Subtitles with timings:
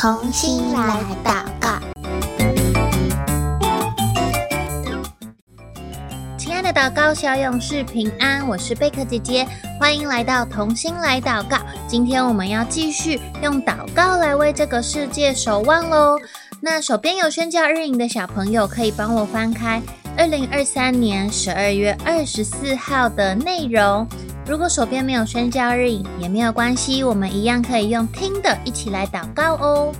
[0.00, 1.78] 同心来祷告，
[6.38, 9.46] 亲爱的祷告小勇士平安，我是贝壳姐姐，
[9.78, 11.58] 欢迎来到同心来祷告。
[11.86, 16.18] 今天我们要继续用祷告来为这个世界守望喽。
[16.62, 19.82] 那手边有宣教日影的小朋友，可以帮我翻开
[20.16, 24.08] 二零二三年十二月二十四号的内容。
[24.46, 29.92] 如果手边没有宣教日影也没有关系，我们一样可以用听的一起来祷告哦。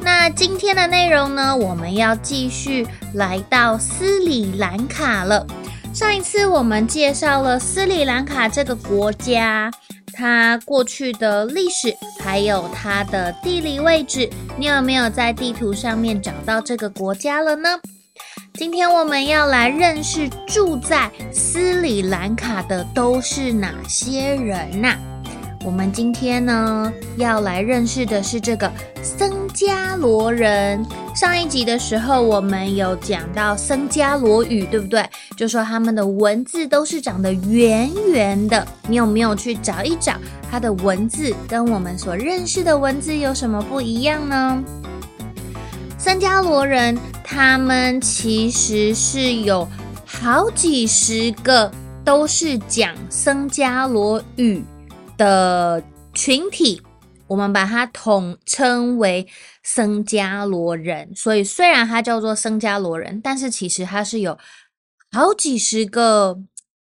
[0.00, 5.46] 那今天的内容呢，我们要继续来到斯里兰卡了。
[5.92, 9.70] 上一次我们介绍了斯里兰卡这个国家，
[10.12, 14.28] 它过去的历史，还有它的地理位置。
[14.56, 17.80] 你有没有在地图上面找到这个国家了呢？
[18.58, 24.96] 今天我们要来认识住在斯里兰卡的都是哪些人呐？
[25.64, 28.68] 我们今天呢要来认识的是这个
[29.00, 30.84] 僧伽罗人。
[31.14, 35.06] 上一集的时候我们有讲到僧伽罗语，对不对？
[35.36, 38.66] 就说他们的文字都是长得圆圆的。
[38.88, 40.14] 你有没有去找一找
[40.50, 44.60] 它的文字跟我们所认识的文字有什么不一样呢？
[46.00, 49.68] 僧加罗人，他们其实是有
[50.06, 51.68] 好几十个
[52.04, 54.62] 都是讲僧加罗语
[55.16, 55.82] 的
[56.14, 56.80] 群体，
[57.26, 59.26] 我们把它统称为
[59.64, 61.12] 僧加罗人。
[61.16, 64.38] 所以虽然它叫做僧加罗人，但是其实它是有
[65.10, 66.38] 好几十个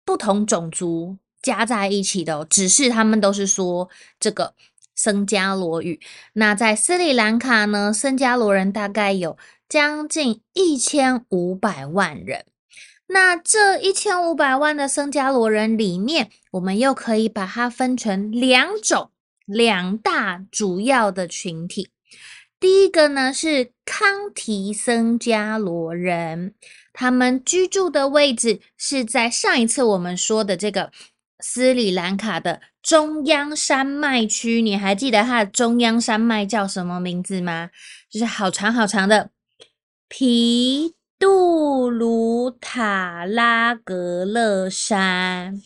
[0.05, 4.53] 不同种族加在一起的，只是他们都是说这个。
[4.99, 6.01] 僧伽罗语。
[6.33, 9.37] 那在斯里兰卡呢，僧伽罗人大概有
[9.69, 12.45] 将近一千五百万人。
[13.07, 19.11] 那这一千五百万的僧伽罗人里面，我们又可以把它分成两种，
[19.45, 21.89] 两大主要的群体。
[22.59, 26.53] 第一个呢是康提僧伽罗人，
[26.91, 30.91] 他们居住的位置是在上一次我们说的这个
[31.39, 37.69] 斯里兰卡的中央山脉区，你还记得它的中央山脉叫什么名字吗？
[38.09, 39.31] 就是好长好长的
[40.07, 45.61] 皮杜鲁塔拉格勒山。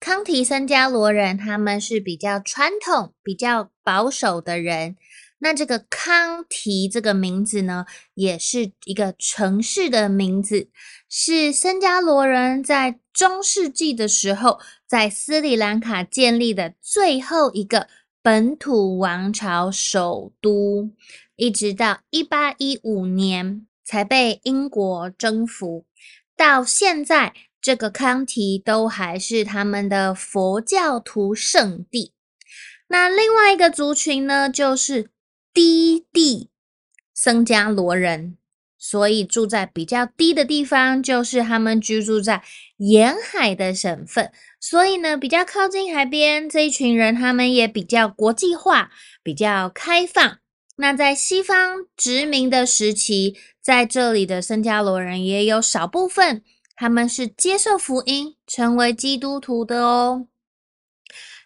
[0.00, 4.96] 康提森加罗人他们是比较传统、比较保守的人。
[5.44, 10.68] 那这个康提这个名字呢，也是一个城市的名字，
[11.08, 17.88] 是僧伽罗人在中世纪的时候在斯里兰卡建立的最后一个
[18.22, 20.92] 本土王朝首都，
[21.34, 25.84] 一直到一八一五年才被英国征服。
[26.36, 32.12] 到现在，这个康提都还是他们的佛教徒圣地。
[32.86, 35.10] 那另外一个族群呢，就是。
[35.54, 36.50] 低地
[37.14, 38.36] 僧伽罗人，
[38.78, 42.42] 所以住在比较低的地方，就是他们居住在
[42.78, 48.90] 沿海的省份，所以呢，比较靠近海边这一群人，他们也比较国际化，
[49.22, 50.38] 比较开放。
[50.76, 56.42] 那在西方殖民的时期，在这里的僧伽罗人也有少部分，
[56.74, 60.26] 他们是接受福音，成为基督徒的哦。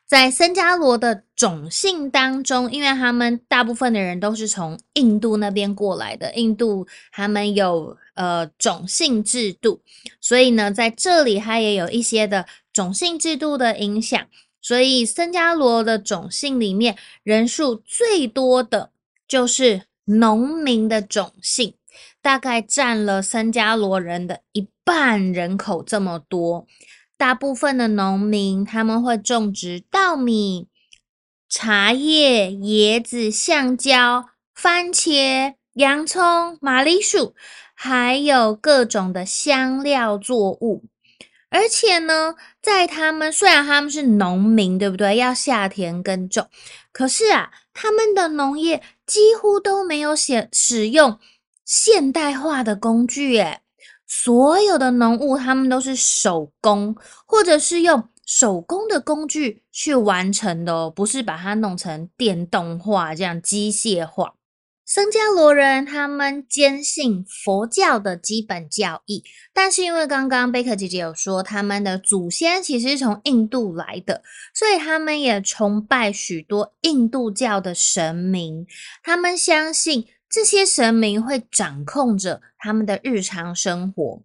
[0.06, 9.82] 在僧伽罗的种姓当中，因为他们大部分的人都是从印度那边过来的，印度他们有呃种姓制度，
[10.20, 14.26] 所以呢，在这里它也有一些的种姓制度的影响。
[14.62, 18.90] 所以森加罗的种姓里面，人数最多的
[19.28, 21.74] 就是农民的种姓，
[22.20, 26.66] 大概占了森加罗人的一半人口这么多。
[27.16, 30.66] 大部分的农民他们会种植稻米、
[31.48, 37.34] 茶叶、椰子、橡胶、番茄、洋葱、马铃薯，
[37.74, 40.84] 还有各种的香料作物。
[41.48, 45.16] 而且呢，在他们虽然他们是农民，对不对？
[45.16, 46.48] 要下田耕种，
[46.92, 51.18] 可是啊，他们的农业几乎都没有使使用
[51.64, 53.60] 现代化的工具，诶
[54.06, 64.34] 所有的农务，他们都是手工，或者是用手工的工具去完成的哦，不是把它弄成电动化这样机械化。
[64.84, 69.24] 僧伽罗人他们坚信佛教的基本教义，
[69.54, 78.66] 但是因为刚刚贝克姐姐有说，他们的祖先其实是从印度来的，所以他们也崇拜许多印度教的神明，
[79.02, 80.06] 他们相信。
[80.28, 84.20] 这些神明会掌控着他们的日常生活，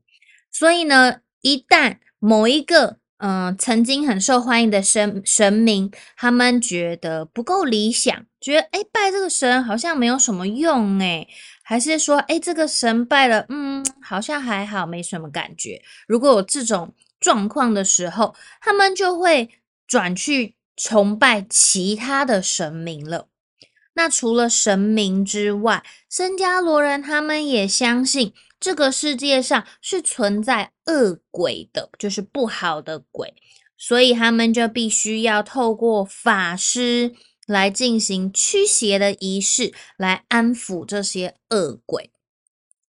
[0.51, 11.27] 所以呢，一旦某一个嗯、曾经很受欢迎的神神明，他们觉得不够理想，觉得诶拜这个神好像没有什么用诶，
[11.61, 15.83] 还是说诶这个神拜了，嗯，好像还好，没什么感觉。
[16.07, 19.49] 如果有这种状况的时候，他们就会
[19.85, 23.27] 转去崇拜其他的神明了。
[23.93, 28.33] 那除了神明之外，僧伽罗人他们也相信。
[28.61, 33.33] 这个世界上是存在恶鬼的，就是不好的鬼，
[33.75, 37.15] 所以他们就必须要透过法师
[37.47, 42.11] 来进行驱邪的仪式，来安抚这些恶鬼。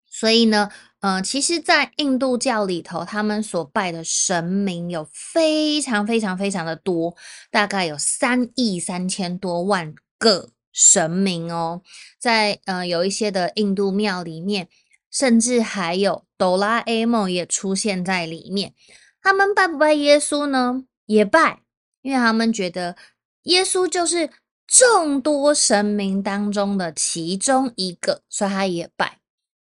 [0.10, 0.70] 所以呢，
[1.00, 7.16] 呃，其实，在印度教里头，他们所拜的神明有非常非常非常的多，
[7.50, 11.82] 大概有三亿三千多万个神明哦。
[12.20, 14.68] 在呃，有一些的印度庙里面。
[15.12, 18.74] 甚至还有哆啦 A 梦也出现在里面。
[19.22, 20.86] 他们拜不拜耶稣呢？
[21.06, 21.60] 也拜，
[22.02, 22.96] 因为他们觉得
[23.44, 24.32] 耶稣就是
[24.66, 29.20] 众多神明当中的其中一个，所以他也拜。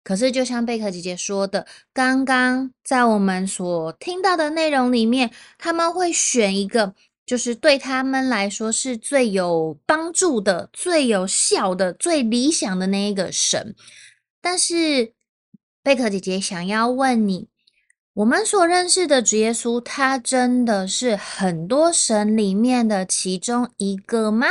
[0.04, 6.94] 可是，就像贝克姐姐说的，刚刚在我们所听到的内容里面，他们会选一个，
[7.26, 13.74] 就是对他们来说是最有帮助的、最有效的、最理想的那一个神，
[14.40, 15.12] 但是。
[15.84, 17.48] 贝壳姐姐想要问你：
[18.14, 24.46] 我们所认识的主耶稣，他真的是很多神里面的其中一个吗？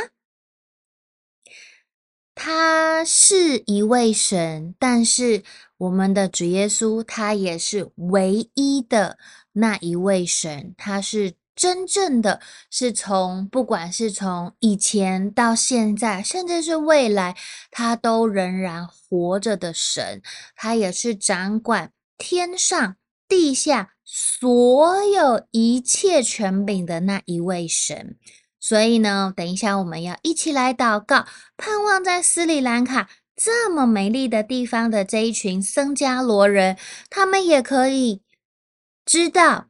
[2.36, 5.44] 他是一位神，但是
[5.78, 9.18] 我们的主耶稣，他也是唯一的
[9.54, 11.36] 那一位神，他是。
[11.62, 12.42] 真正的
[12.72, 17.38] 是从，不管是从以前到现在，甚至是未来，
[17.70, 20.24] 他都仍然活着的神，
[20.56, 22.96] 他也是掌管天上
[23.28, 28.18] 地下所有一切权柄的那一位神。
[28.60, 31.28] 所以呢，等一下我们要一起来祷告，
[31.58, 36.80] 盼望在斯里兰卡这么美丽的地方的这一群僧伽罗人，
[37.12, 38.24] 他们也可以
[39.06, 39.68] 知道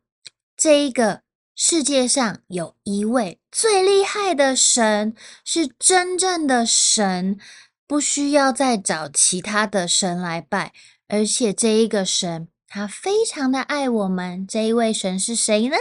[0.56, 1.24] 这一个。
[1.56, 5.14] 世界上有一位最厉害的神，
[5.44, 7.38] 是真正的神，
[7.86, 10.74] 不需要再找其他的神来拜。
[11.08, 14.48] 而且这一个神，他非常的爱我们。
[14.48, 15.76] 这一位神是谁呢？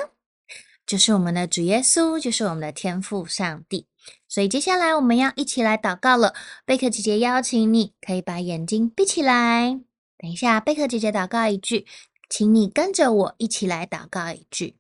[0.84, 3.86] 就是我们的主耶稣，就是我们的天父上帝。
[4.28, 6.34] 所以接下来我们要一起来祷告了。
[6.64, 9.78] 贝克姐姐邀请你，可以把眼睛闭起来。
[10.18, 11.86] 等一下，贝克姐姐祷告一句，
[12.28, 14.79] 请你跟着我一起来祷告一句。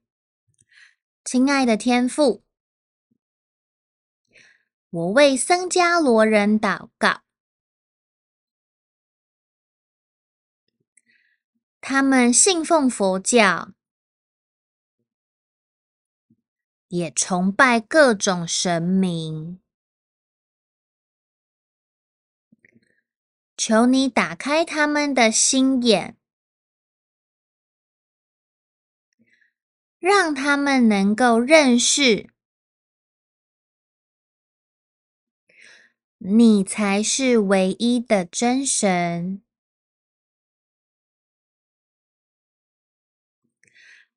[1.32, 2.42] 亲爱的天父，
[4.90, 7.22] 我为僧伽罗人祷告，
[11.80, 13.70] 他们信奉佛教，
[16.88, 19.60] 也崇拜各种神明。
[23.56, 26.19] 求你打开他们的心眼。
[30.00, 32.30] 让他们能够认识，
[36.16, 39.42] 你才是唯一的真神，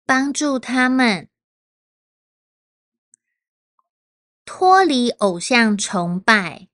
[0.06, 1.30] 帮助他们
[4.46, 6.70] 脱离偶像崇拜，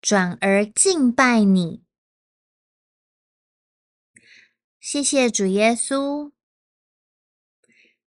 [0.00, 1.85] 转而敬拜你。
[4.88, 6.30] 谢谢主耶稣，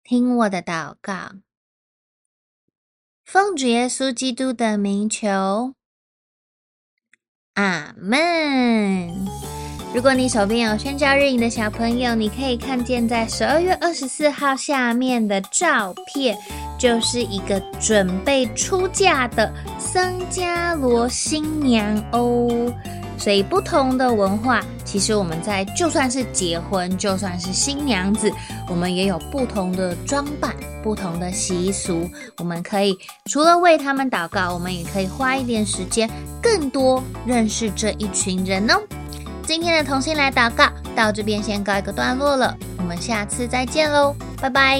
[0.05, 1.33] 听我的祷告，
[3.25, 5.75] 奉主耶稣基督的名求，
[7.55, 9.09] 阿门。
[9.93, 16.37] 如果你手边有宣教日影的小朋友，你可以看见在十二月二十四号下面的照片，
[16.79, 22.73] 就是一个准备出嫁的僧伽罗新娘哦。
[23.21, 28.31] 所以不同的文化，其实我们在就算是结婚，就算是新娘子，
[28.67, 32.09] 我们也有不同的装扮、不同的习俗。
[32.39, 32.97] 我们可以
[33.31, 36.09] 除了为他们祷告，我们也可以花一点时间，
[36.41, 38.81] 更多认识这一群人哦。
[39.45, 44.79] 今天的同心来祷告到这边先告一个段落了，我们下次再见喽，拜拜。